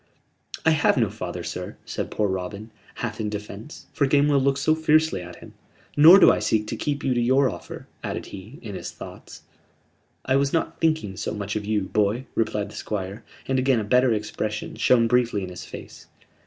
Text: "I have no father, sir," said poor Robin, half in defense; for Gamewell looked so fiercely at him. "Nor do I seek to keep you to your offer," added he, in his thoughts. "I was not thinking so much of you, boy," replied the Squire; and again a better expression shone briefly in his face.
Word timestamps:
"I 0.65 0.71
have 0.71 0.97
no 0.97 1.11
father, 1.11 1.43
sir," 1.43 1.77
said 1.85 2.09
poor 2.09 2.27
Robin, 2.27 2.71
half 3.05 3.19
in 3.19 3.29
defense; 3.29 3.85
for 3.93 4.07
Gamewell 4.07 4.41
looked 4.41 4.57
so 4.57 4.73
fiercely 4.73 5.21
at 5.21 5.35
him. 5.35 5.53
"Nor 5.95 6.17
do 6.17 6.31
I 6.31 6.39
seek 6.39 6.65
to 6.69 6.75
keep 6.75 7.03
you 7.03 7.13
to 7.13 7.21
your 7.21 7.51
offer," 7.51 7.85
added 8.03 8.25
he, 8.25 8.57
in 8.63 8.73
his 8.73 8.89
thoughts. 8.89 9.43
"I 10.25 10.37
was 10.37 10.51
not 10.53 10.81
thinking 10.81 11.17
so 11.17 11.35
much 11.35 11.55
of 11.55 11.65
you, 11.67 11.81
boy," 11.83 12.25
replied 12.33 12.71
the 12.71 12.75
Squire; 12.75 13.23
and 13.47 13.59
again 13.59 13.79
a 13.79 13.83
better 13.83 14.11
expression 14.11 14.73
shone 14.75 15.05
briefly 15.07 15.43
in 15.43 15.49
his 15.49 15.65
face. 15.65 16.07